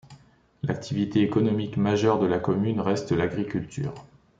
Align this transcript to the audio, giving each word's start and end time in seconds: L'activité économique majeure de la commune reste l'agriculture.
L'activité 0.63 1.21
économique 1.21 1.77
majeure 1.77 2.17
de 2.17 2.25
la 2.25 2.39
commune 2.39 2.79
reste 2.79 3.11
l'agriculture. 3.11 3.93